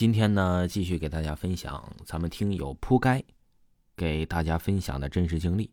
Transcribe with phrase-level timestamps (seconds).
[0.00, 3.22] 今天呢，继续给大家分享咱们听友铺盖
[3.94, 5.70] 给大家分享的真实经历。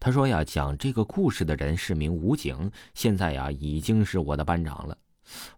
[0.00, 4.96] 他说呀，讲这个故事的人是名武警，现在呀已经是我的班长了。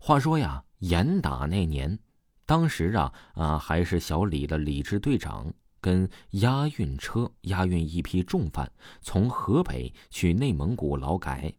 [0.00, 1.96] 话说呀，严打那年，
[2.44, 8.68] 当时啊啊还是小李的李支队长，跟押运车押运一批重犯，
[9.00, 11.54] 从河北去内蒙古劳改，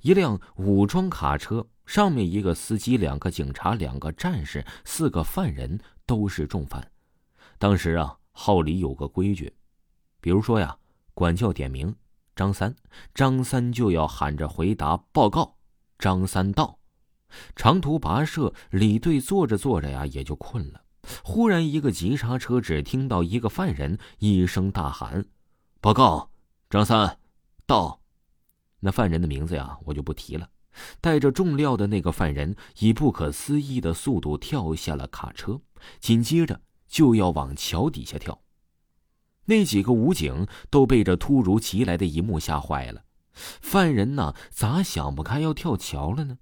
[0.00, 6.90] 一辆武装卡车上面一个司机，两个警察，两个战士，四个犯人都是重犯。
[7.58, 9.52] 当时啊，号里有个规矩，
[10.20, 10.76] 比如说呀。
[11.14, 11.96] 管教点名，
[12.36, 12.76] 张三，
[13.12, 15.56] 张三就要喊着回答报告。
[15.98, 16.78] 张三到，
[17.56, 20.80] 长途跋涉，李队坐着坐着呀，也就困了。
[21.24, 25.26] 忽然一个急刹车，只听到一个犯人一声大喊
[25.82, 26.30] ：“报告，
[26.70, 27.18] 张三
[27.66, 27.97] 到。”
[28.80, 30.48] 那犯人的名字呀，我就不提了。
[31.00, 35.60] 带着重料的那个犯人以不可思议的速度跳下了卡车，
[35.98, 38.40] 紧接着就要往桥底下跳。
[39.46, 46.38] 那几个武警都被这突如其来的一幕吓坏了，犯人呢咋想不开要跳桥了呢？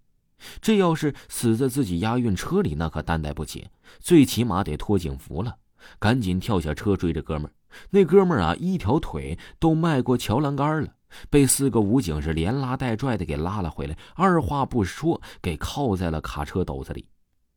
[0.61, 3.69] 这要是死在自己押运车里，那可担待不起，
[4.01, 5.57] 最起码得脱警服了。
[5.99, 7.53] 赶紧跳下车追着哥们儿，
[7.91, 10.95] 那哥们儿啊一条腿都迈过桥栏杆了，
[11.31, 17.09] 被四个武警是连拉带拽的给拉了回来，二话不说给铐在了卡车斗子里。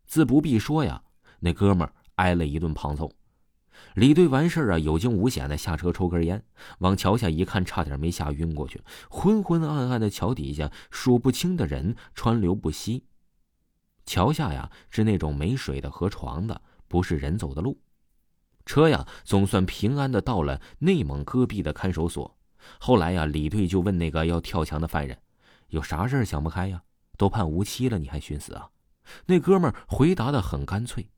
[0.05, 1.02] 自不必说呀，
[1.39, 3.11] 那哥们挨了一顿胖揍。
[3.95, 6.44] 李队完事儿啊，有惊无险的下车抽根烟，
[6.80, 8.81] 往桥下一看，差点没吓晕过去。
[9.09, 13.05] 昏昏暗暗的桥底下，数不清的人川流不息。
[14.05, 17.80] 桥下呀是那种没水的河床的，不是人走的路。
[18.66, 22.39] 车呀总算平安的到了内蒙戈壁的看守所。
[22.79, 25.17] 后来呀，李队就问那个要跳墙的犯人
[25.69, 26.81] ：“有啥事儿想不开呀？
[27.17, 28.69] 都判无期了，你还寻死啊？”
[29.25, 31.09] 那哥们儿回答的很干脆。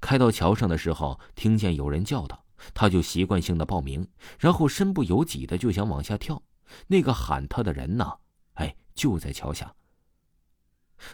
[0.00, 2.38] 开到桥上的时候，听见有人叫他，
[2.72, 6.42] 他就习惯性的报名，然后身不由己的就想往下跳。
[6.86, 8.10] 那个喊他的人呢？
[8.54, 9.74] 哎，就在桥下。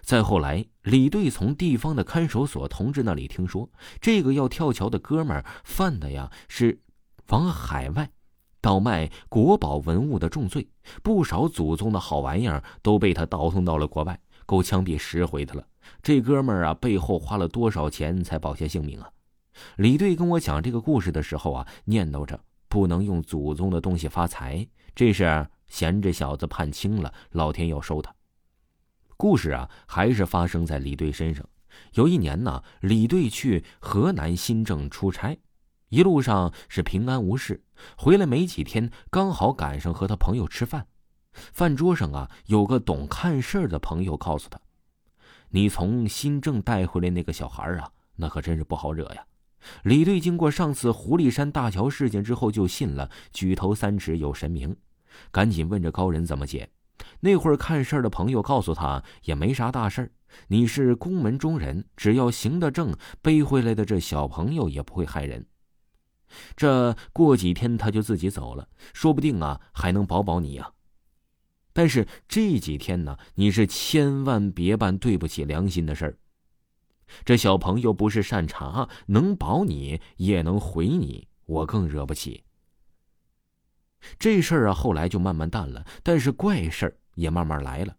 [0.02, 3.68] 再后来，李队从地方的看守所同志那里听说，
[4.00, 6.80] 这个要跳桥的哥们儿犯的呀是
[7.28, 8.10] 往海外
[8.60, 10.68] 倒卖国宝文物的重罪，
[11.02, 15.66] 不少祖宗的好玩意儿都被他倒腾到了国外，够枪毙十回的了。
[16.02, 19.10] 这哥们儿啊，背后花了多少钱才保下性命啊？
[19.76, 22.38] 李队跟我讲这个故事的时候啊，念叨着
[22.68, 28.14] 不能用祖宗的东西发财，这是嫌这小子判轻了，老天要收他。
[29.16, 31.44] 故事啊，还是发生在李队身上。
[31.94, 35.36] 有一年呢，李队去河南新郑出差，
[35.90, 37.60] 一路上是平安无事，
[37.96, 40.86] 回来没几天，刚好赶上和他朋友吃饭，
[41.32, 44.60] 饭桌上啊，有个懂看事儿的朋友告诉他。
[45.48, 49.26] 你从新郑带回来那个小孩啊，那可真是不好惹呀！
[49.82, 54.76] 李队经过上次狐狸山大桥事件之后，就信了举头三尺有神明，
[55.32, 56.70] 赶紧问着高人怎么解。
[57.18, 60.12] 那会儿看事儿的朋友告诉他，也没啥大事儿，
[60.46, 65.44] 你是宫门中人，只要行得正，背回来的这小朋友也不会害人。
[66.56, 70.72] 这过几天他就自己走了，说不定啊，还能保保你呀。
[71.72, 76.18] 但是这几天呢，你是千万别办对不起良心的事儿。
[77.24, 82.44] 这小朋友不是善茬，能保你也能毁你，我更惹不起。
[84.18, 87.96] 这事儿啊，后来就慢慢淡了，但是怪事儿也慢慢来了。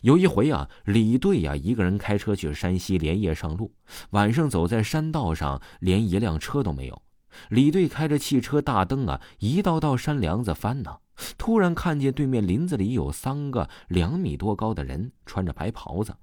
[0.00, 3.74] 有一回啊，李队呀一个人开车去山西，连夜上路，
[4.10, 7.02] 晚上走在山道上，连一辆车都没有。
[7.48, 10.98] 李队开着汽车大灯啊，一道道山梁子翻呢。
[11.38, 16.14] 突然看见对面林子里有三个两米多高的人，穿着白袍子，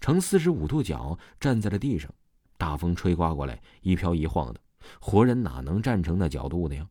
[0.00, 2.08] 呈四十五度角站在了地上。
[2.56, 4.60] 大风吹刮过来，一飘一晃的，
[5.00, 6.86] 活人哪能站成那角度的呀？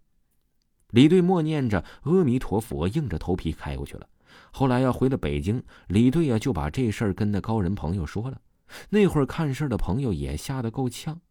[0.90, 4.08] 李队默念着阿弥陀佛，硬着头皮开过去了。
[4.52, 8.42] 后来呀，回了北京，李队呀就把这事儿跟那高人朋友说了。
[8.90, 11.22] 那会儿看事儿的朋友也吓得够呛，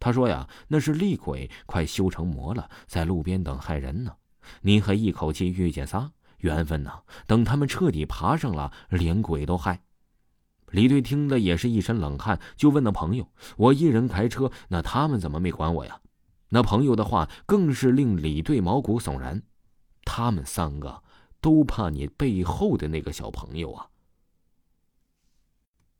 [0.00, 4.16] 他说呀，那是厉鬼，快修成魔了，在路边等害人呢。
[4.62, 6.90] 你还一口气遇见仨缘分呢？
[7.26, 9.82] 等他们彻底爬上了，连鬼都害。
[10.70, 16.00] 李队听的也是一身冷汗，就问那朋友：“我一人开车，那他们怎么没管我呀？”
[16.48, 19.42] 那朋友的话更是令李队毛骨悚然。
[20.04, 21.02] 他们三个
[21.40, 23.88] 都怕你背后的那个小朋友啊！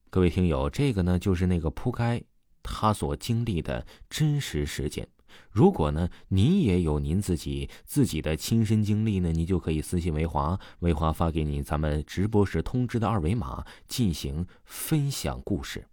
[0.09, 2.23] 各位听友，这个呢就是那个铺盖
[2.63, 5.09] 他所经历的真实事件。
[5.51, 15.87] 如果呢，你也有您自己自己的亲身经历呢，你就可以私信维华，维华发给你咱们直播时通知的二维码进行分享故事。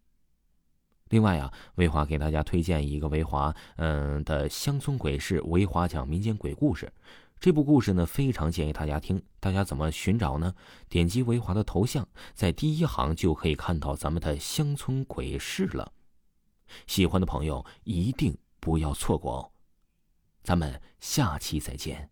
[1.10, 6.92] 另外啊，维华给大家推荐一个维华嗯的乡村鬼事，维华讲民间鬼故事。
[7.40, 9.22] 这部故事呢，非常建议大家听。
[9.40, 10.56] 大家怎么寻找呢？
[10.90, 15.94] 点击维华的头像，在第一行就可以看到咱们的乡村鬼事了。
[16.86, 19.52] 喜欢的朋友一定不要错过哦。
[20.44, 22.10] 咱们下期再见。